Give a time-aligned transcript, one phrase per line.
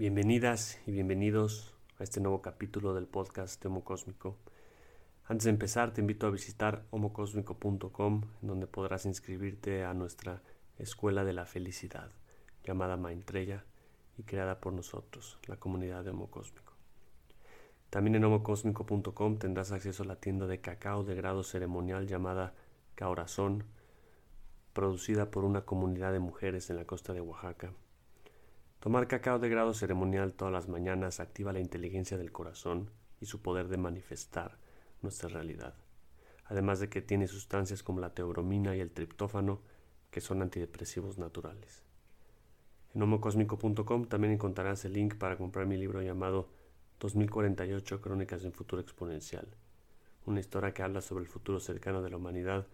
[0.00, 4.38] Bienvenidas y bienvenidos a este nuevo capítulo del podcast de Homo Cósmico.
[5.26, 10.40] Antes de empezar, te invito a visitar homocosmico.com, donde podrás inscribirte a nuestra
[10.78, 12.12] Escuela de la Felicidad,
[12.64, 13.66] llamada Maitreya
[14.16, 16.72] y creada por nosotros, la comunidad de Homo Cósmico.
[17.90, 22.54] También en homocosmico.com tendrás acceso a la tienda de cacao de grado ceremonial llamada
[22.94, 23.64] Caorazón,
[24.72, 27.74] producida por una comunidad de mujeres en la costa de Oaxaca
[28.80, 32.88] Tomar cacao de grado ceremonial todas las mañanas activa la inteligencia del corazón
[33.20, 34.56] y su poder de manifestar
[35.02, 35.74] nuestra realidad,
[36.46, 39.60] además de que tiene sustancias como la teobromina y el triptófano,
[40.10, 41.82] que son antidepresivos naturales.
[42.94, 46.48] En homocosmico.com también encontrarás el link para comprar mi libro llamado
[47.00, 49.46] 2048 Crónicas de un futuro exponencial,
[50.24, 52.66] una historia que habla sobre el futuro cercano de la humanidad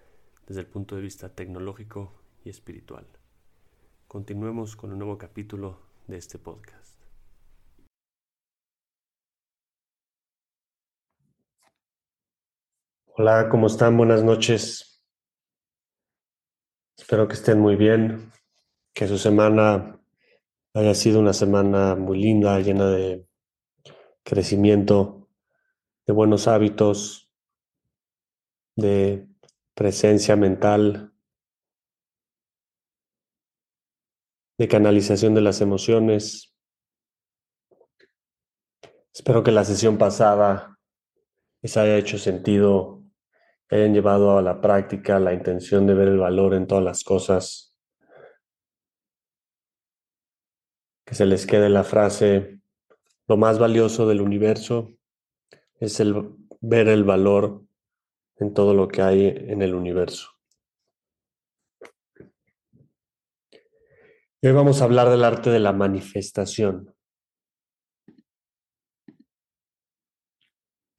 [0.47, 2.13] desde el punto de vista tecnológico
[2.45, 3.09] y espiritual.
[4.07, 7.01] Continuemos con un nuevo capítulo de este podcast.
[13.16, 13.96] Hola, ¿cómo están?
[13.96, 15.02] Buenas noches.
[16.96, 18.30] Espero que estén muy bien,
[18.95, 20.01] que su semana
[20.74, 23.26] haya sido una semana muy linda, llena de
[24.23, 25.29] crecimiento,
[26.07, 27.30] de buenos hábitos,
[28.76, 29.26] de
[29.74, 31.16] presencia mental,
[34.59, 36.54] de canalización de las emociones.
[39.13, 40.79] Espero que la sesión pasada
[41.63, 43.02] les haya hecho sentido,
[43.71, 47.76] hayan llevado a la práctica la intención de ver el valor en todas las cosas.
[51.04, 52.60] Que se les quede la frase,
[53.29, 54.93] lo más valioso del universo
[55.79, 57.63] es el ver el valor
[58.38, 60.35] en todo lo que hay en el universo.
[64.42, 66.94] Hoy vamos a hablar del arte de la manifestación.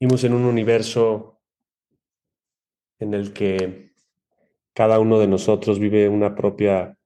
[0.00, 1.40] Vivimos en un universo
[2.98, 3.92] en el que
[4.74, 6.98] cada uno de nosotros vive una propia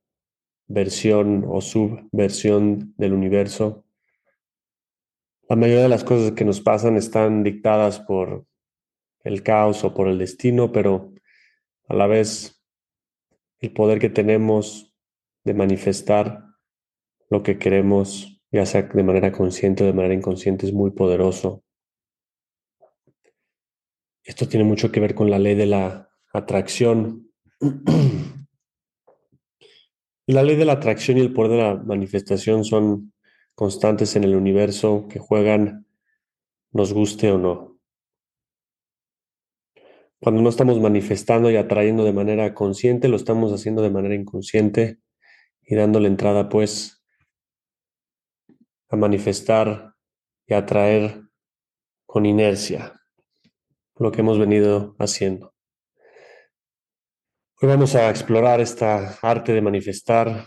[0.68, 3.84] versión o subversión del universo.
[5.50, 8.46] La mayoría de las cosas que nos pasan están dictadas por
[9.22, 11.12] el caos o por el destino, pero
[11.88, 12.64] a la vez
[13.60, 14.91] el poder que tenemos
[15.44, 16.44] de manifestar
[17.30, 21.64] lo que queremos, ya sea de manera consciente o de manera inconsciente, es muy poderoso.
[24.24, 27.30] Esto tiene mucho que ver con la ley de la atracción.
[30.24, 33.12] La ley de la atracción y el poder de la manifestación son
[33.56, 35.84] constantes en el universo que juegan
[36.70, 37.78] nos guste o no.
[40.20, 45.01] Cuando no estamos manifestando y atrayendo de manera consciente, lo estamos haciendo de manera inconsciente
[45.64, 47.02] y dándole entrada pues
[48.88, 49.94] a manifestar
[50.46, 51.22] y a atraer
[52.06, 53.00] con inercia
[53.96, 55.54] lo que hemos venido haciendo.
[57.60, 60.46] Hoy vamos a explorar esta arte de manifestar.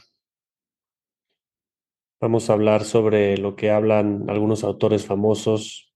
[2.20, 5.94] Vamos a hablar sobre lo que hablan algunos autores famosos,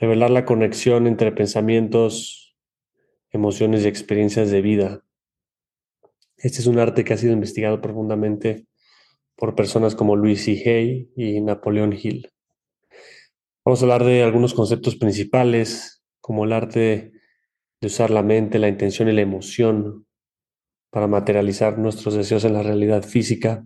[0.00, 2.56] revelar la conexión entre pensamientos,
[3.30, 5.04] emociones y experiencias de vida
[6.44, 8.66] este es un arte que ha sido investigado profundamente
[9.34, 10.62] por personas como Louis C.
[10.66, 12.30] Hay y Napoleón Hill.
[13.64, 17.12] Vamos a hablar de algunos conceptos principales, como el arte
[17.80, 20.06] de usar la mente, la intención y la emoción
[20.90, 23.64] para materializar nuestros deseos en la realidad física.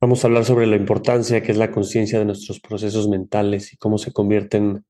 [0.00, 3.76] Vamos a hablar sobre la importancia que es la conciencia de nuestros procesos mentales y
[3.76, 4.86] cómo se convierten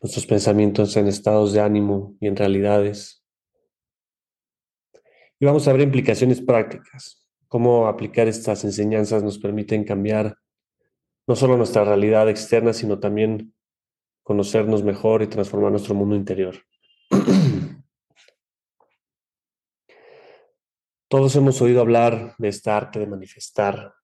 [0.00, 3.19] nuestros pensamientos en estados de ánimo y en realidades.
[5.42, 10.36] Y vamos a ver implicaciones prácticas, cómo aplicar estas enseñanzas nos permiten cambiar
[11.26, 13.54] no solo nuestra realidad externa, sino también
[14.22, 16.56] conocernos mejor y transformar nuestro mundo interior.
[21.08, 23.94] Todos hemos oído hablar de esta arte de manifestar,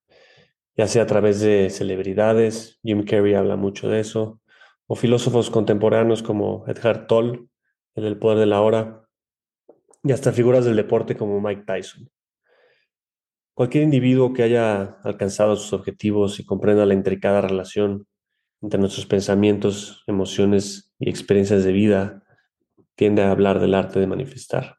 [0.75, 4.41] ya sea a través de celebridades, Jim Carrey habla mucho de eso,
[4.87, 7.45] o filósofos contemporáneos como Edgar Tolle,
[7.93, 9.06] el poder de la hora,
[10.03, 12.09] y hasta figuras del deporte como Mike Tyson.
[13.53, 18.07] Cualquier individuo que haya alcanzado sus objetivos y comprenda la intricada relación
[18.61, 22.23] entre nuestros pensamientos, emociones y experiencias de vida
[22.95, 24.77] tiende a hablar del arte de manifestar.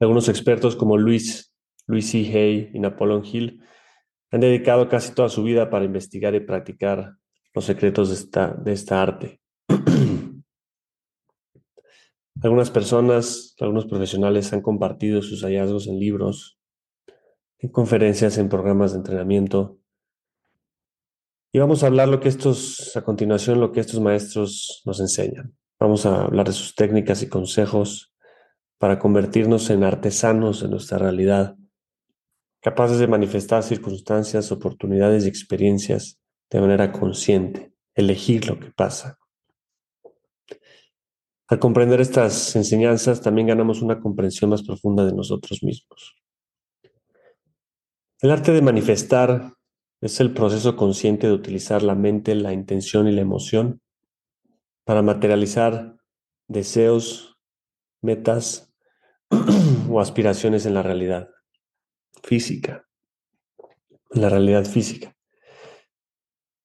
[0.00, 1.54] Algunos expertos como Luis,
[1.86, 2.18] Luis C.
[2.18, 3.62] Hay y Napoleon Hill
[4.30, 7.14] han dedicado casi toda su vida para investigar y practicar
[7.54, 9.40] los secretos de esta, de esta arte.
[12.40, 16.58] Algunas personas, algunos profesionales han compartido sus hallazgos en libros,
[17.58, 19.80] en conferencias, en programas de entrenamiento
[21.52, 25.56] Y vamos a hablar lo que estos, a continuación, lo que estos maestros nos enseñan.
[25.80, 28.14] Vamos a hablar de sus técnicas y consejos
[28.78, 31.56] para convertirnos en artesanos de nuestra realidad,
[32.60, 36.20] capaces de manifestar circunstancias, oportunidades y experiencias
[36.50, 39.18] de manera consciente, elegir lo que pasa.
[41.48, 46.14] Al comprender estas enseñanzas, también ganamos una comprensión más profunda de nosotros mismos.
[48.20, 49.54] El arte de manifestar
[50.02, 53.80] es el proceso consciente de utilizar la mente, la intención y la emoción
[54.84, 55.96] para materializar
[56.48, 57.38] deseos,
[58.02, 58.74] metas
[59.88, 61.30] o aspiraciones en la realidad
[62.22, 62.86] física,
[64.10, 65.16] en la realidad física.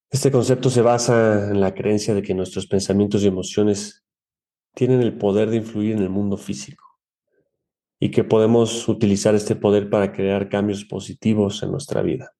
[0.09, 4.02] Este concepto se basa en la creencia de que nuestros pensamientos y emociones
[4.73, 6.83] tienen el poder de influir en el mundo físico
[7.99, 12.33] y que podemos utilizar este poder para crear cambios positivos en nuestra vida.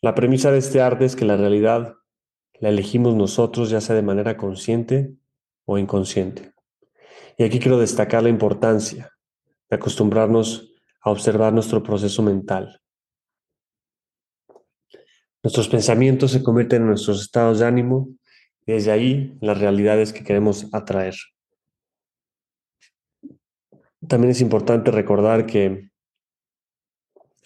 [0.00, 1.94] La premisa de este arte es que la realidad
[2.60, 5.14] la elegimos nosotros, ya sea de manera consciente
[5.64, 6.52] o inconsciente.
[7.36, 9.12] Y aquí quiero destacar la importancia
[9.68, 12.80] de acostumbrarnos a observar nuestro proceso mental.
[15.42, 18.08] Nuestros pensamientos se convierten en nuestros estados de ánimo
[18.66, 21.14] y desde ahí las realidades que queremos atraer.
[24.06, 25.90] También es importante recordar que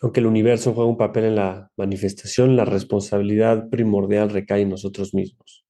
[0.00, 5.12] aunque el universo juega un papel en la manifestación, la responsabilidad primordial recae en nosotros
[5.12, 5.66] mismos.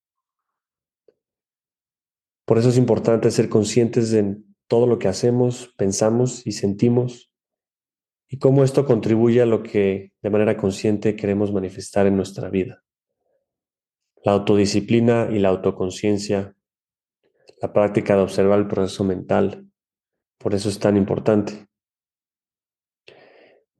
[2.45, 7.31] Por eso es importante ser conscientes de todo lo que hacemos, pensamos y sentimos
[8.29, 12.83] y cómo esto contribuye a lo que de manera consciente queremos manifestar en nuestra vida.
[14.25, 16.55] La autodisciplina y la autoconciencia,
[17.61, 19.69] la práctica de observar el proceso mental,
[20.39, 21.69] por eso es tan importante.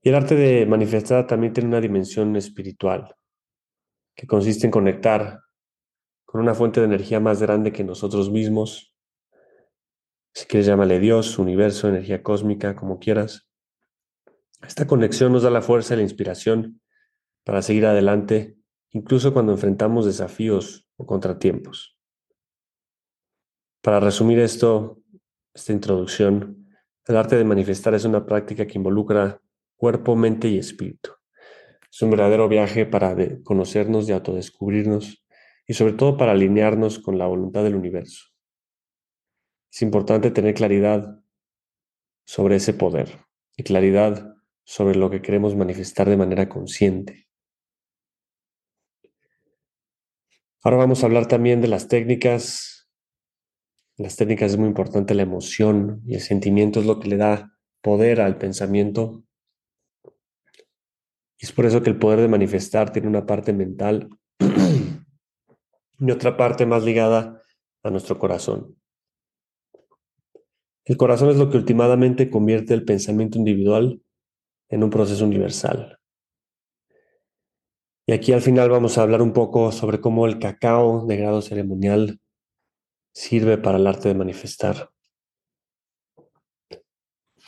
[0.03, 3.15] Y el arte de manifestar también tiene una dimensión espiritual,
[4.15, 5.41] que consiste en conectar
[6.25, 8.95] con una fuente de energía más grande que nosotros mismos.
[10.35, 13.49] Si quieres, llámale Dios, universo, energía cósmica, como quieras.
[14.61, 16.81] Esta conexión nos da la fuerza y la inspiración
[17.45, 18.58] para seguir adelante,
[18.99, 21.97] incluso cuando enfrentamos desafíos o contratiempos.
[23.81, 24.99] Para resumir esto,
[25.55, 26.69] esta introducción,
[27.07, 29.41] el arte de manifestar es una práctica que involucra
[29.77, 31.13] cuerpo, mente y espíritu.
[31.91, 35.25] Es un verdadero viaje para conocernos y autodescubrirnos
[35.65, 38.27] y sobre todo para alinearnos con la voluntad del universo.
[39.71, 41.23] Es importante tener claridad
[42.27, 43.25] sobre ese poder
[43.57, 44.35] y claridad
[44.65, 47.28] sobre lo que queremos manifestar de manera consciente.
[50.65, 52.89] Ahora vamos a hablar también de las técnicas.
[53.97, 57.53] Las técnicas es muy importante la emoción y el sentimiento es lo que le da
[57.83, 59.25] poder al pensamiento
[61.41, 64.11] y es por eso que el poder de manifestar tiene una parte mental
[66.01, 67.43] y otra parte más ligada
[67.85, 68.77] a nuestro corazón.
[70.85, 74.03] El corazón es lo que últimamente convierte el pensamiento individual
[74.69, 75.98] en un proceso universal.
[78.09, 81.43] Y aquí al final vamos a hablar un poco sobre cómo el cacao de grado
[81.43, 82.19] ceremonial
[83.13, 84.89] sirve para el arte de manifestar.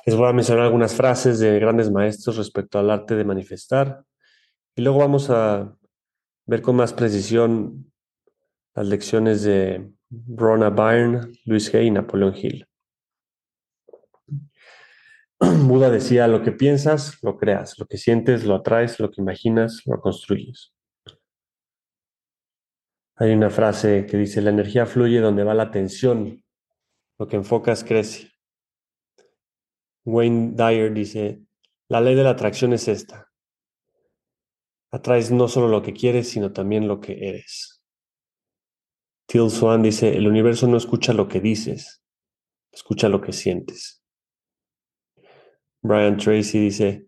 [0.04, 4.04] Les voy a mencionar algunas frases de grandes maestros respecto al arte de manifestar
[4.76, 5.74] y luego vamos a
[6.44, 7.90] ver con más precisión
[8.74, 12.69] las lecciones de Rona Byrne, Luis Hay y Napoleón Hill.
[15.66, 19.82] Buda decía, lo que piensas, lo creas, lo que sientes, lo atraes, lo que imaginas,
[19.86, 20.74] lo construyes.
[23.16, 26.44] Hay una frase que dice, la energía fluye donde va la atención,
[27.18, 28.32] lo que enfocas crece.
[30.04, 31.42] Wayne Dyer dice,
[31.88, 33.30] la ley de la atracción es esta.
[34.90, 37.82] Atraes no solo lo que quieres, sino también lo que eres.
[39.26, 42.02] Till Swan dice, el universo no escucha lo que dices,
[42.72, 43.99] escucha lo que sientes.
[45.82, 47.06] Brian Tracy dice,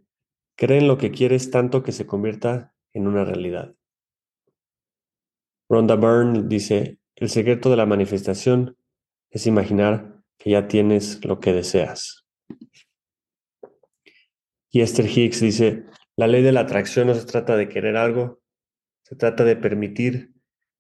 [0.56, 3.74] cree en lo que quieres tanto que se convierta en una realidad.
[5.68, 8.76] Rhonda Byrne dice, el secreto de la manifestación
[9.30, 12.26] es imaginar que ya tienes lo que deseas.
[14.70, 15.84] Y Esther Hicks dice,
[16.16, 18.42] la ley de la atracción no se trata de querer algo,
[19.02, 20.32] se trata de permitir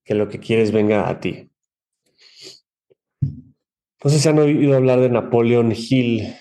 [0.04, 1.50] que lo que quieres venga a ti.
[3.20, 6.34] No sé si han oído hablar de Napoleon Hill.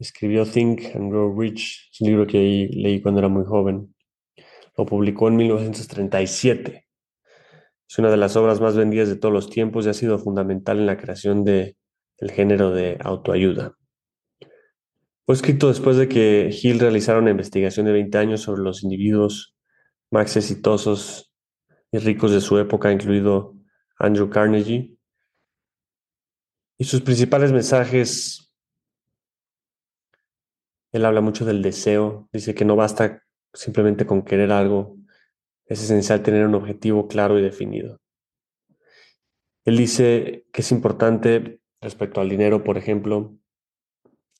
[0.00, 3.94] Escribió Think and Grow Rich, es un libro que leí cuando era muy joven.
[4.74, 6.86] Lo publicó en 1937.
[7.86, 10.78] Es una de las obras más vendidas de todos los tiempos y ha sido fundamental
[10.78, 11.76] en la creación del
[12.32, 13.76] género de autoayuda.
[15.26, 19.54] Fue escrito después de que Hill realizara una investigación de 20 años sobre los individuos
[20.10, 21.30] más exitosos
[21.92, 23.54] y ricos de su época, incluido
[23.98, 24.96] Andrew Carnegie.
[26.78, 28.49] Y sus principales mensajes,
[30.92, 34.96] él habla mucho del deseo, dice que no basta simplemente con querer algo,
[35.66, 38.00] es esencial tener un objetivo claro y definido.
[39.64, 43.36] Él dice que es importante respecto al dinero, por ejemplo,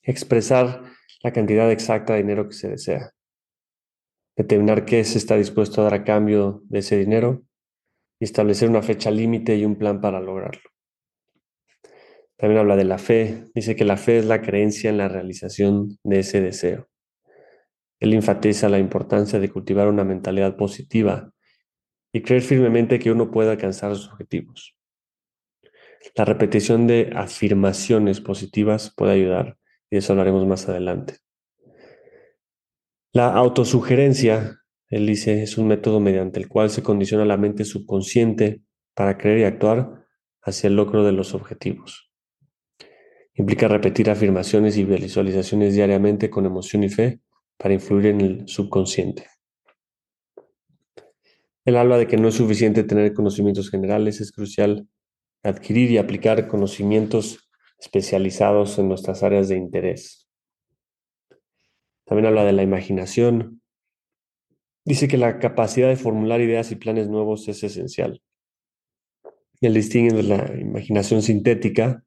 [0.03, 0.83] expresar
[1.23, 3.11] la cantidad exacta de dinero que se desea,
[4.35, 7.43] determinar qué se está dispuesto a dar a cambio de ese dinero
[8.19, 10.61] y establecer una fecha límite y un plan para lograrlo.
[12.41, 15.99] También habla de la fe, dice que la fe es la creencia en la realización
[16.03, 16.89] de ese deseo.
[17.99, 21.31] Él enfatiza la importancia de cultivar una mentalidad positiva
[22.11, 24.75] y creer firmemente que uno puede alcanzar sus objetivos.
[26.15, 29.59] La repetición de afirmaciones positivas puede ayudar
[29.91, 31.17] y de eso hablaremos más adelante.
[33.13, 38.63] La autosugerencia, él dice, es un método mediante el cual se condiciona la mente subconsciente
[38.95, 40.07] para creer y actuar
[40.41, 42.10] hacia el logro de los objetivos.
[43.35, 47.21] Implica repetir afirmaciones y visualizaciones diariamente con emoción y fe
[47.57, 49.27] para influir en el subconsciente.
[51.63, 54.87] Él habla de que no es suficiente tener conocimientos generales, es crucial
[55.43, 60.27] adquirir y aplicar conocimientos especializados en nuestras áreas de interés.
[62.05, 63.61] También habla de la imaginación.
[64.83, 68.21] Dice que la capacidad de formular ideas y planes nuevos es esencial.
[69.61, 72.03] Él distingue la imaginación sintética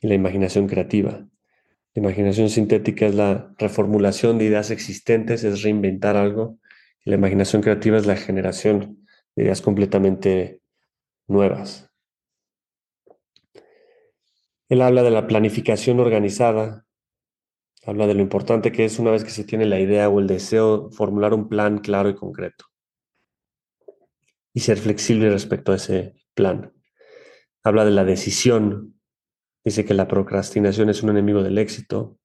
[0.00, 1.26] y la imaginación creativa.
[1.94, 6.58] La imaginación sintética es la reformulación de ideas existentes, es reinventar algo.
[7.04, 10.60] Y la imaginación creativa es la generación de ideas completamente
[11.26, 11.90] nuevas.
[14.68, 16.84] Él habla de la planificación organizada,
[17.84, 20.26] habla de lo importante que es una vez que se tiene la idea o el
[20.26, 22.66] deseo, formular un plan claro y concreto
[24.52, 26.72] y ser flexible respecto a ese plan.
[27.62, 28.95] Habla de la decisión,
[29.66, 32.16] Dice que la procrastinación es un enemigo del éxito.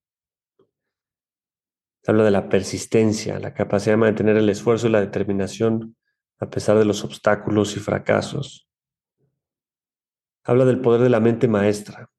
[2.05, 5.97] Habla de la persistencia, la capacidad de mantener el esfuerzo y la determinación
[6.39, 8.69] a pesar de los obstáculos y fracasos.
[10.43, 12.11] Habla del poder de la mente maestra,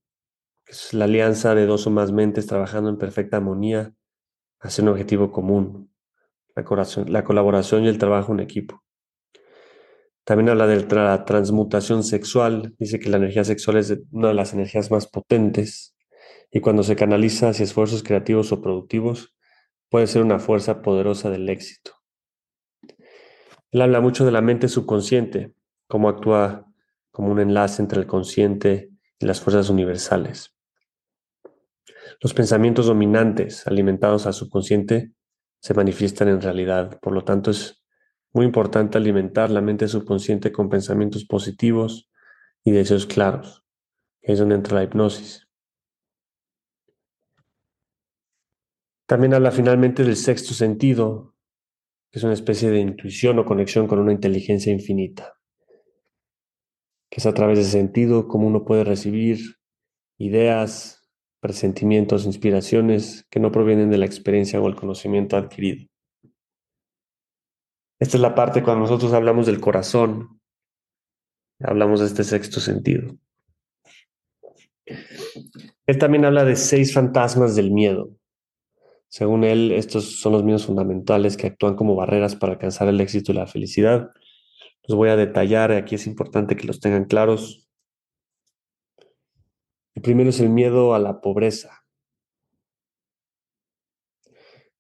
[0.65, 3.95] que es la alianza de dos o más mentes trabajando en perfecta armonía
[4.59, 5.95] hacia un objetivo común,
[6.57, 6.65] la,
[7.07, 8.83] la colaboración y el trabajo en equipo.
[10.25, 12.75] También habla de la transmutación sexual.
[12.79, 15.97] Dice que la energía sexual es una de las energías más potentes
[16.51, 19.35] y cuando se canaliza hacia esfuerzos creativos o productivos,
[19.89, 21.93] puede ser una fuerza poderosa del éxito.
[23.71, 25.55] Él habla mucho de la mente subconsciente,
[25.89, 26.67] cómo actúa
[27.11, 30.55] como un enlace entre el consciente y las fuerzas universales.
[32.21, 35.13] Los pensamientos dominantes alimentados al subconsciente
[35.59, 37.82] se manifiestan en realidad, por lo tanto es
[38.33, 42.11] muy importante alimentar la mente subconsciente con pensamientos positivos
[42.65, 43.65] y deseos claros,
[44.23, 45.49] es donde entra la hipnosis.
[49.07, 51.35] También habla finalmente del sexto sentido,
[52.11, 55.35] que es una especie de intuición o conexión con una inteligencia infinita,
[57.11, 59.39] que es a través de ese sentido como uno puede recibir
[60.17, 61.11] ideas,
[61.41, 65.92] presentimientos, inspiraciones que no provienen de la experiencia o el conocimiento adquirido.
[68.03, 70.41] Esta es la parte cuando nosotros hablamos del corazón,
[71.61, 73.17] hablamos de este sexto sentido.
[75.87, 78.11] Él también habla de seis fantasmas del miedo.
[79.07, 83.31] Según él, estos son los miedos fundamentales que actúan como barreras para alcanzar el éxito
[83.31, 84.11] y la felicidad.
[84.89, 87.69] Los voy a detallar, aquí es importante que los tengan claros.
[89.95, 91.85] El primero es el miedo a la pobreza.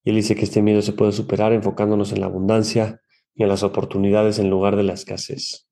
[0.02, 2.99] Y él dice que este miedo se puede superar enfocándonos en la abundancia,
[3.35, 5.69] y a las oportunidades en lugar de la escasez.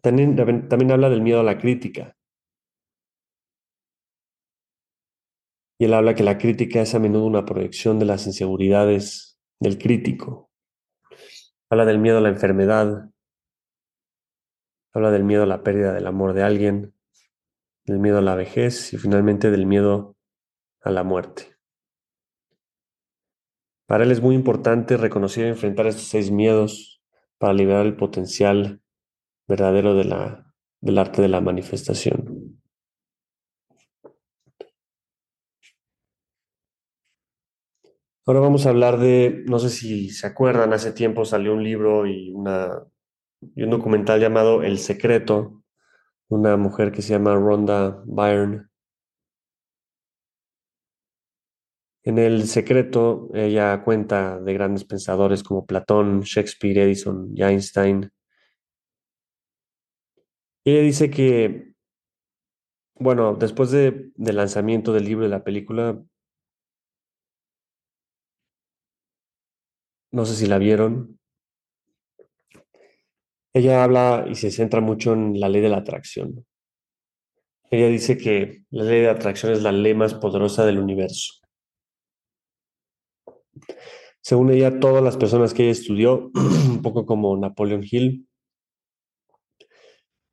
[0.00, 0.36] También,
[0.68, 2.16] también habla del miedo a la crítica.
[5.78, 9.78] Y él habla que la crítica es a menudo una proyección de las inseguridades del
[9.78, 10.50] crítico.
[11.68, 13.10] Habla del miedo a la enfermedad.
[14.94, 16.94] Habla del miedo a la pérdida del amor de alguien,
[17.84, 20.16] del miedo a la vejez y finalmente del miedo
[20.82, 21.51] a la muerte.
[23.92, 27.02] Para él es muy importante reconocer y enfrentar estos seis miedos
[27.36, 28.80] para liberar el potencial
[29.46, 32.58] verdadero del arte de la manifestación.
[38.24, 42.06] Ahora vamos a hablar de, no sé si se acuerdan, hace tiempo salió un libro
[42.06, 42.32] y,
[43.54, 45.64] y un documental llamado El Secreto,
[46.30, 48.68] una mujer que se llama Rhonda Byrne,
[52.04, 58.10] En El Secreto, ella cuenta de grandes pensadores como Platón, Shakespeare, Edison y Einstein.
[60.64, 61.72] ella dice que,
[62.94, 66.02] bueno, después de, del lanzamiento del libro y de la película,
[70.12, 71.18] no sé si la vieron,
[73.54, 76.46] ella habla y se centra mucho en la ley de la atracción.
[77.70, 81.41] Ella dice que la ley de atracción es la ley más poderosa del universo.
[84.20, 88.28] Según ella, todas las personas que ella estudió, un poco como Napoleon Hill,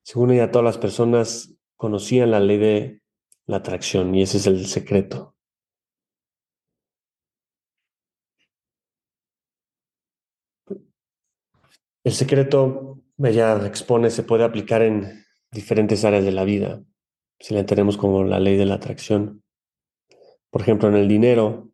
[0.04, 3.02] según ella, todas las personas conocían la ley de
[3.46, 5.36] la atracción y ese es el secreto.
[12.04, 16.84] El secreto, ella expone, se puede aplicar en diferentes áreas de la vida,
[17.40, 19.44] si la tenemos como la ley de la atracción.
[20.50, 21.70] Por ejemplo, en el dinero,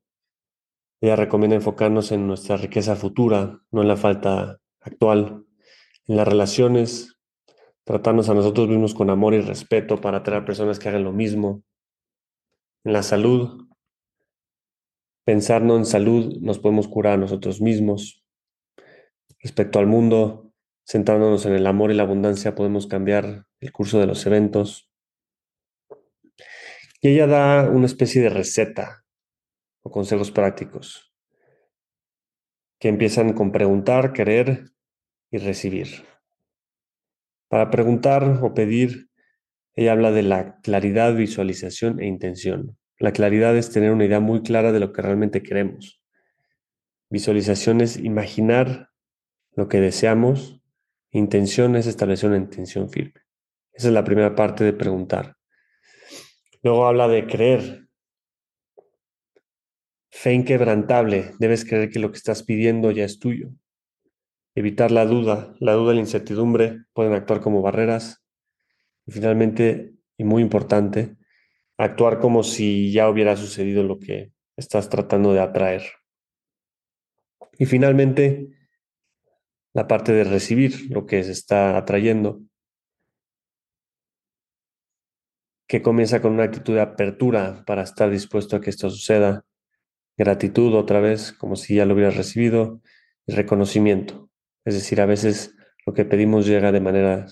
[1.02, 5.46] ella recomienda enfocarnos en nuestra riqueza futura, no en la falta actual.
[6.08, 7.18] En las relaciones,
[7.84, 11.64] tratarnos a nosotros mismos con amor y respeto para atraer personas que hagan lo mismo.
[12.84, 13.68] En la salud,
[15.26, 18.24] pensarnos en salud, nos podemos curar a nosotros mismos.
[19.40, 20.52] Respecto al mundo,
[20.88, 24.90] centrándonos en el amor y la abundancia, podemos cambiar el curso de los eventos.
[27.02, 29.05] Y ella da una especie de receta
[29.86, 31.14] o consejos prácticos
[32.80, 34.72] que empiezan con preguntar, querer
[35.32, 35.88] y recibir.
[37.48, 39.10] Para preguntar o pedir,
[39.76, 42.78] ella habla de la claridad, visualización e intención.
[42.98, 46.02] La claridad es tener una idea muy clara de lo que realmente queremos.
[47.10, 48.90] Visualización es imaginar
[49.54, 50.62] lo que deseamos.
[51.12, 53.22] Intención es establecer una intención firme.
[53.72, 55.36] Esa es la primera parte de preguntar.
[56.64, 57.85] Luego habla de creer,
[60.18, 63.50] Fe inquebrantable, debes creer que lo que estás pidiendo ya es tuyo.
[64.56, 68.24] Evitar la duda, la duda y la incertidumbre pueden actuar como barreras.
[69.06, 71.18] Y finalmente, y muy importante,
[71.78, 75.84] actuar como si ya hubiera sucedido lo que estás tratando de atraer.
[77.60, 78.48] Y finalmente,
[79.74, 82.42] la parte de recibir lo que se está atrayendo,
[85.68, 89.46] que comienza con una actitud de apertura para estar dispuesto a que esto suceda
[90.18, 92.82] gratitud otra vez, como si ya lo hubieras recibido,
[93.28, 94.30] y reconocimiento.
[94.66, 97.28] Es decir, a veces lo que pedimos llega de manera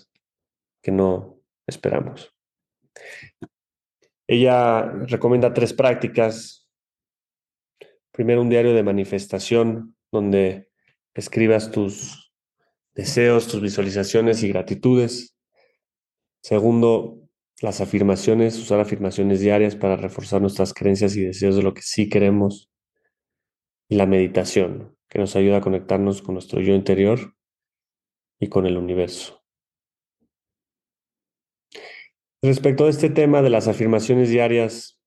[0.81, 2.33] que no esperamos.
[4.27, 6.67] Ella recomienda tres prácticas.
[8.11, 10.69] Primero, un diario de manifestación donde
[11.15, 12.33] escribas tus
[12.93, 15.35] deseos, tus visualizaciones y gratitudes.
[16.41, 17.19] Segundo,
[17.61, 22.09] las afirmaciones, usar afirmaciones diarias para reforzar nuestras creencias y deseos de lo que sí
[22.09, 22.72] queremos
[23.89, 27.35] y la meditación, que nos ayuda a conectarnos con nuestro yo interior
[28.39, 29.43] y con el universo.
[32.41, 34.99] Respecto a este tema de las afirmaciones diarias,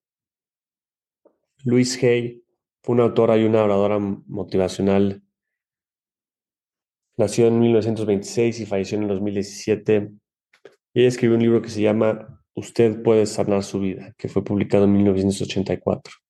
[1.64, 2.44] Luis Hay
[2.82, 5.22] fue una autora y una oradora motivacional.
[7.18, 10.12] Nació en 1926 y falleció en el 2017.
[10.94, 14.84] Ella escribió un libro que se llama Usted puede sanar su vida, que fue publicado
[14.84, 16.25] en 1984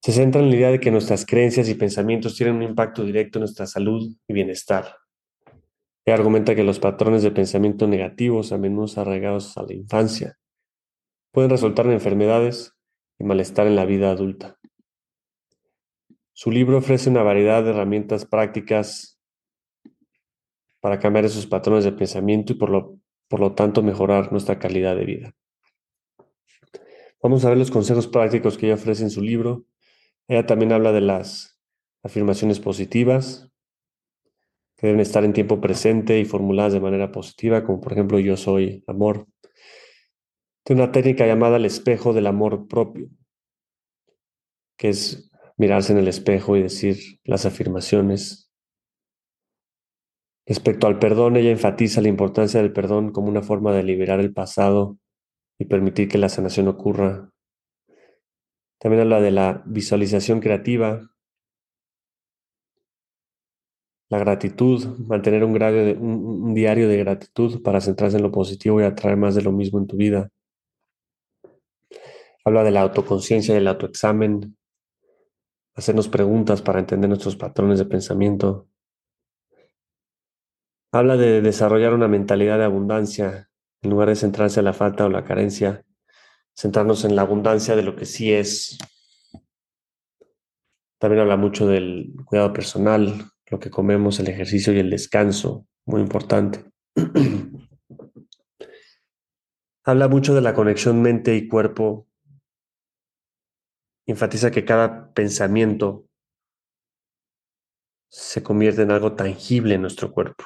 [0.00, 3.38] se centra en la idea de que nuestras creencias y pensamientos tienen un impacto directo
[3.38, 4.96] en nuestra salud y bienestar.
[6.06, 10.38] Ella argumenta que los patrones de pensamiento negativos, a menudo arraigados a la infancia,
[11.32, 12.74] pueden resultar en enfermedades
[13.18, 14.58] y malestar en la vida adulta.
[16.32, 19.20] Su libro ofrece una variedad de herramientas prácticas
[20.80, 24.96] para cambiar esos patrones de pensamiento y por lo, por lo tanto mejorar nuestra calidad
[24.96, 25.34] de vida.
[27.22, 29.66] Vamos a ver los consejos prácticos que ella ofrece en su libro
[30.30, 31.60] ella también habla de las
[32.04, 33.50] afirmaciones positivas,
[34.76, 38.36] que deben estar en tiempo presente y formuladas de manera positiva, como por ejemplo yo
[38.36, 39.26] soy amor.
[40.64, 43.08] Tiene una técnica llamada el espejo del amor propio,
[44.78, 48.52] que es mirarse en el espejo y decir las afirmaciones.
[50.46, 54.32] Respecto al perdón, ella enfatiza la importancia del perdón como una forma de liberar el
[54.32, 54.96] pasado
[55.58, 57.32] y permitir que la sanación ocurra
[58.80, 61.10] también habla de la visualización creativa,
[64.08, 69.18] la gratitud, mantener un, un, diario de gratitud para centrarse en lo positivo y atraer
[69.18, 70.30] más de lo mismo en tu vida.
[72.42, 74.56] Habla de la autoconciencia y el autoexamen,
[75.74, 78.66] hacernos preguntas para entender nuestros patrones de pensamiento.
[80.90, 83.50] Habla de desarrollar una mentalidad de abundancia
[83.82, 85.84] en lugar de centrarse en la falta o la carencia
[86.56, 88.78] centrarnos en la abundancia de lo que sí es.
[90.98, 96.00] También habla mucho del cuidado personal, lo que comemos, el ejercicio y el descanso, muy
[96.00, 96.64] importante.
[99.84, 102.06] habla mucho de la conexión mente y cuerpo.
[104.06, 106.06] Enfatiza que cada pensamiento
[108.08, 110.44] se convierte en algo tangible en nuestro cuerpo.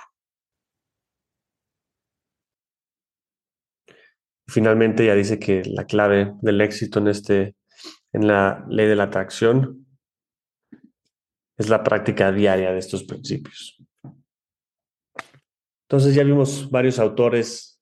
[4.46, 7.56] Finalmente ya dice que la clave del éxito en este
[8.12, 9.86] en la ley de la atracción
[11.56, 13.76] es la práctica diaria de estos principios.
[15.88, 17.80] Entonces ya vimos varios autores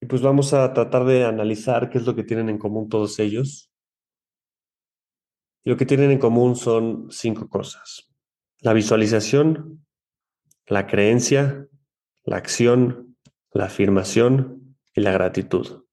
[0.00, 3.18] y pues vamos a tratar de analizar qué es lo que tienen en común todos
[3.18, 3.72] ellos.
[5.64, 8.08] Lo que tienen en común son cinco cosas.
[8.60, 9.84] La visualización,
[10.66, 11.66] la creencia,
[12.24, 13.16] la acción,
[13.52, 14.57] la afirmación
[14.98, 15.84] y la gratitud.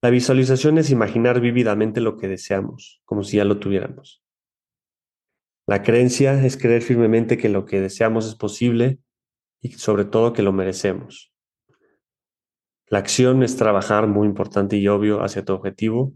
[0.00, 4.22] La visualización es imaginar vívidamente lo que deseamos, como si ya lo tuviéramos.
[5.66, 9.00] La creencia es creer firmemente que lo que deseamos es posible
[9.60, 11.32] y sobre todo que lo merecemos.
[12.86, 16.14] La acción es trabajar, muy importante y obvio, hacia tu objetivo,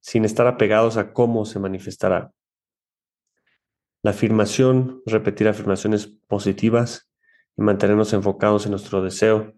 [0.00, 2.32] sin estar apegados a cómo se manifestará.
[4.02, 7.11] La afirmación, repetir afirmaciones positivas
[7.56, 9.54] y mantenernos enfocados en nuestro deseo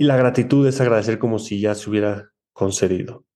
[0.00, 3.26] y la gratitud es agradecer como si ya se hubiera concedido.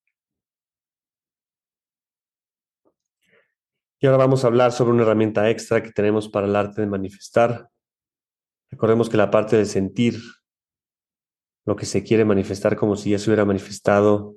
[4.00, 6.86] Y ahora vamos a hablar sobre una herramienta extra que tenemos para el arte de
[6.86, 7.68] manifestar.
[8.70, 10.18] Recordemos que la parte de sentir
[11.66, 14.34] lo que se quiere manifestar como si ya se hubiera manifestado,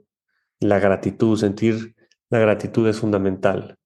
[0.60, 1.96] la gratitud, sentir
[2.30, 3.78] la gratitud es fundamental.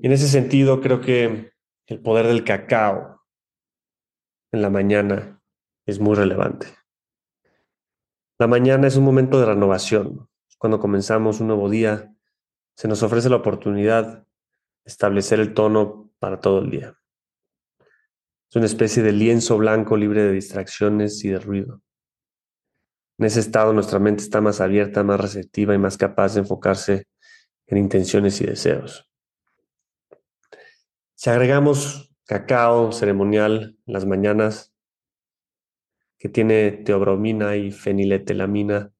[0.00, 1.50] En ese sentido, creo que
[1.86, 3.17] el poder del cacao
[4.52, 5.40] en la mañana
[5.86, 6.66] es muy relevante.
[8.38, 10.28] La mañana es un momento de renovación.
[10.58, 12.14] Cuando comenzamos un nuevo día,
[12.76, 14.26] se nos ofrece la oportunidad de
[14.84, 16.98] establecer el tono para todo el día.
[18.50, 21.82] Es una especie de lienzo blanco libre de distracciones y de ruido.
[23.18, 27.08] En ese estado nuestra mente está más abierta, más receptiva y más capaz de enfocarse
[27.66, 29.10] en intenciones y deseos.
[31.14, 34.74] Si agregamos cacao ceremonial en las mañanas,
[36.18, 38.92] que tiene teobromina y feniletelamina.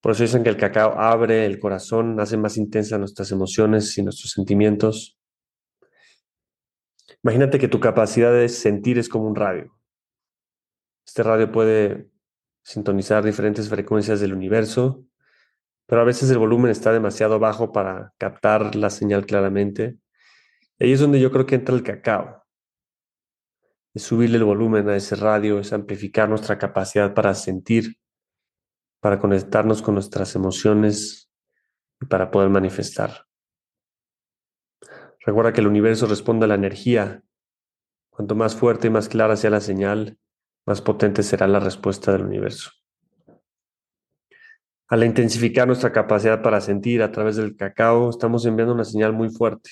[0.00, 4.02] Por eso dicen que el cacao abre el corazón, hace más intensas nuestras emociones y
[4.02, 5.18] nuestros sentimientos.
[7.22, 9.72] Imagínate que tu capacidad de sentir es como un radio.
[11.06, 12.10] Este radio puede
[12.64, 15.04] sintonizar diferentes frecuencias del universo,
[15.86, 19.98] pero a veces el volumen está demasiado bajo para captar la señal claramente.
[20.80, 22.40] Ahí es donde yo creo que entra el cacao
[23.94, 27.96] es subirle el volumen a ese radio, es amplificar nuestra capacidad para sentir,
[29.00, 31.30] para conectarnos con nuestras emociones
[32.00, 33.26] y para poder manifestar.
[35.24, 37.22] Recuerda que el universo responde a la energía.
[38.10, 40.18] Cuanto más fuerte y más clara sea la señal,
[40.66, 42.70] más potente será la respuesta del universo.
[44.88, 49.30] Al intensificar nuestra capacidad para sentir a través del cacao, estamos enviando una señal muy
[49.30, 49.70] fuerte,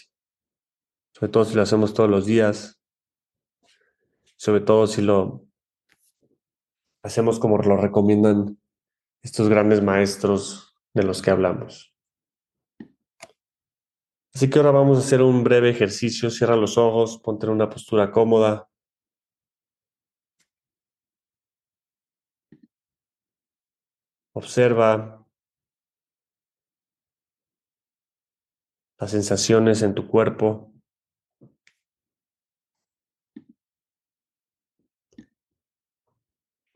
[1.18, 2.80] sobre todo si lo hacemos todos los días,
[4.36, 5.44] sobre todo si lo
[7.02, 8.60] hacemos como lo recomiendan
[9.20, 11.92] estos grandes maestros de los que hablamos.
[14.32, 16.30] Así que ahora vamos a hacer un breve ejercicio.
[16.30, 18.68] Cierra los ojos, ponte en una postura cómoda.
[24.34, 25.26] Observa
[29.00, 30.77] las sensaciones en tu cuerpo.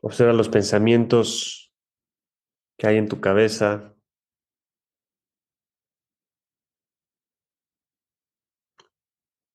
[0.05, 1.73] Observa los pensamientos
[2.77, 3.95] que hay en tu cabeza.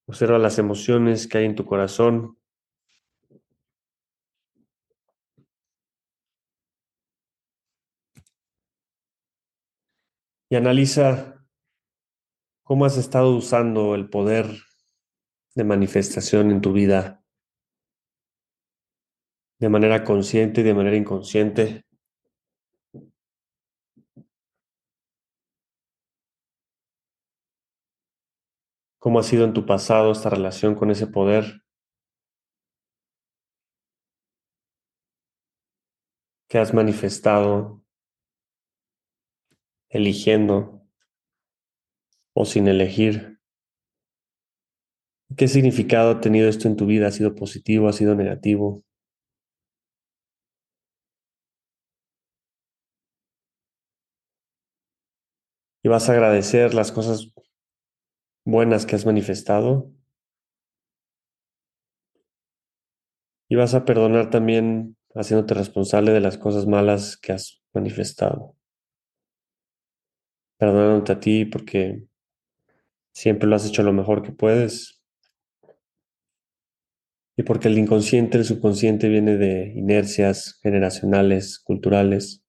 [0.07, 2.39] Observa las emociones que hay en tu corazón.
[10.49, 11.47] Y analiza
[12.63, 14.47] cómo has estado usando el poder
[15.55, 17.23] de manifestación en tu vida
[19.59, 21.85] de manera consciente y de manera inconsciente.
[28.99, 31.63] ¿Cómo ha sido en tu pasado esta relación con ese poder?
[36.49, 37.83] que has manifestado
[39.91, 40.83] eligiendo
[42.35, 43.39] o sin elegir?
[45.37, 47.09] ¿Qué significado ha tenido esto en tu vida?
[47.09, 47.89] ¿Ha sido positivo?
[47.89, 48.83] ¿Ha sido negativo?
[55.89, 57.33] Y vas a agradecer las cosas
[58.45, 59.91] buenas que has manifestado.
[63.49, 68.55] Y vas a perdonar también haciéndote responsable de las cosas malas que has manifestado.
[70.59, 72.07] Perdonándote a ti porque
[73.15, 75.03] siempre lo has hecho lo mejor que puedes.
[77.35, 82.45] Y porque el inconsciente, el subconsciente viene de inercias generacionales, culturales.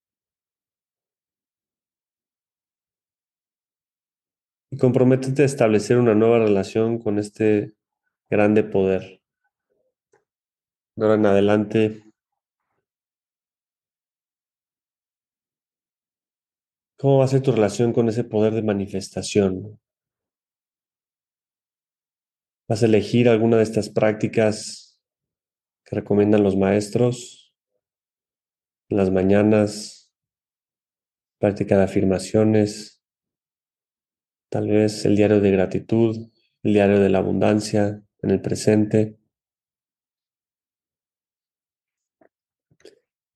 [4.72, 7.74] Y comprométete a establecer una nueva relación con este
[8.30, 9.20] grande poder.
[10.96, 12.04] De ahora en adelante,
[16.98, 19.80] ¿cómo va a ser tu relación con ese poder de manifestación?
[22.68, 25.02] ¿Vas a elegir alguna de estas prácticas
[25.84, 27.56] que recomiendan los maestros?
[28.90, 30.14] En las mañanas,
[31.40, 32.99] práctica de afirmaciones,
[34.50, 36.32] Tal vez el diario de gratitud,
[36.64, 39.20] el diario de la abundancia en el presente.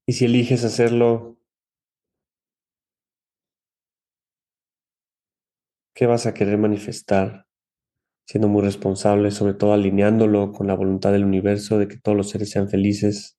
[0.08, 1.38] Y si eliges hacerlo,
[5.94, 7.48] ¿qué vas a querer manifestar?
[8.26, 12.30] Siendo muy responsable, sobre todo alineándolo con la voluntad del universo de que todos los
[12.30, 13.38] seres sean felices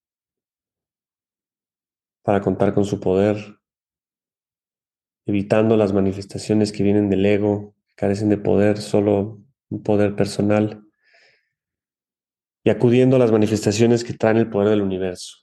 [2.23, 3.37] para contar con su poder
[5.27, 10.85] evitando las manifestaciones que vienen del ego, que carecen de poder, solo un poder personal,
[12.65, 15.39] y acudiendo a las manifestaciones que traen el poder del universo,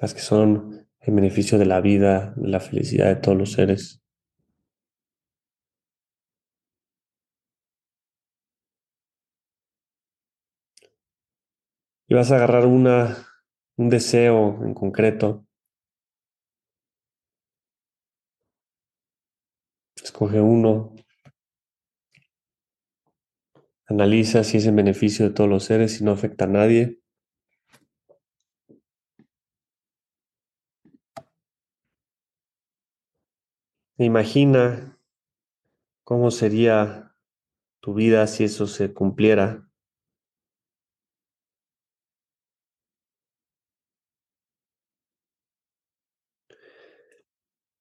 [0.00, 4.02] las que son en beneficio de la vida, de la felicidad de todos los seres.
[12.08, 13.16] Y vas a agarrar una,
[13.76, 15.45] un deseo en concreto
[20.06, 20.94] Escoge uno.
[23.88, 27.00] Analiza si es en beneficio de todos los seres y no afecta a nadie.
[33.98, 34.96] Imagina
[36.04, 37.16] cómo sería
[37.80, 39.68] tu vida si eso se cumpliera.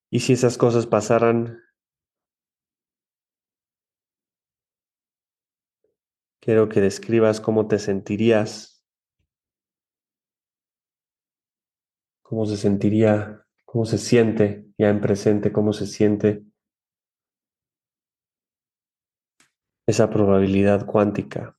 [0.09, 1.64] Y si esas cosas pasaran
[6.45, 8.85] Quiero que describas cómo te sentirías,
[12.21, 16.45] cómo se sentiría, cómo se siente ya en presente, cómo se siente
[19.87, 21.57] esa probabilidad cuántica.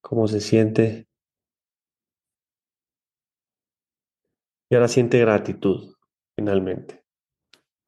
[0.00, 1.06] ¿Cómo se siente?
[4.68, 5.94] Y ahora siente gratitud,
[6.34, 6.99] finalmente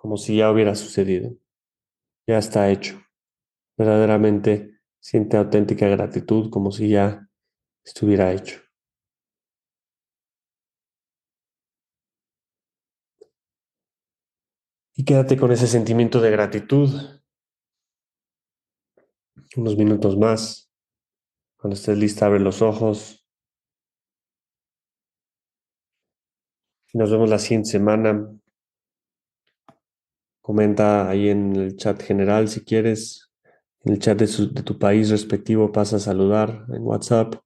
[0.03, 1.37] como si ya hubiera sucedido.
[2.27, 3.01] Ya está hecho.
[3.79, 7.29] Verdaderamente siente auténtica gratitud como si ya
[7.85, 8.61] estuviera hecho.
[14.97, 16.91] Y quédate con ese sentimiento de gratitud
[19.57, 20.69] unos minutos más.
[21.57, 23.25] Cuando estés lista, abre los ojos.
[26.93, 28.42] Nos vemos la siguiente semana
[30.43, 33.31] Comenta ahí en el chat general si quieres.
[33.85, 34.27] En el chat de,
[34.63, 37.37] tu país respectivo pasa a saludar en WhatsApp.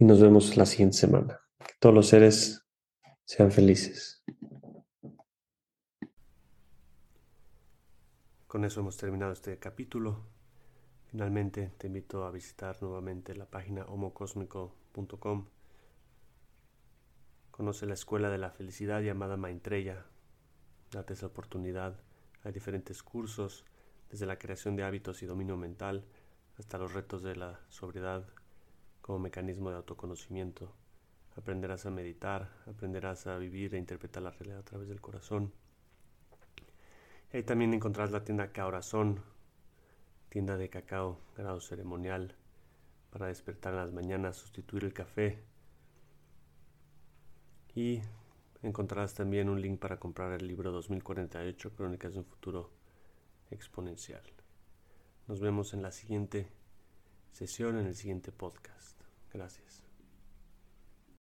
[0.00, 1.40] Y nos vemos la siguiente semana.
[1.60, 2.66] Que todos los seres
[3.24, 4.24] sean felices.
[8.48, 10.26] Con eso hemos terminado este capítulo.
[11.06, 15.46] Finalmente te invito a visitar nuevamente la página homocosmico.com
[17.52, 20.06] Conoce la escuela de la felicidad llamada Maitreya.
[20.90, 22.00] Date esa oportunidad.
[22.44, 23.66] Hay diferentes cursos,
[24.10, 26.06] desde la creación de hábitos y dominio mental
[26.58, 28.26] hasta los retos de la sobriedad
[29.02, 30.72] como mecanismo de autoconocimiento.
[31.36, 35.52] Aprenderás a meditar, aprenderás a vivir e interpretar la realidad a través del corazón.
[37.34, 39.20] Y ahí también encontrarás la tienda Caorazón,
[40.30, 42.34] tienda de cacao, grado ceremonial,
[43.10, 45.51] para despertar en las mañanas, sustituir el café
[47.74, 48.00] y
[48.62, 52.70] encontrarás también un link para comprar el libro 2048, Crónicas de un futuro
[53.50, 54.22] exponencial.
[55.28, 56.48] Nos vemos en la siguiente
[57.32, 59.00] sesión, en el siguiente podcast.
[59.32, 59.81] Gracias.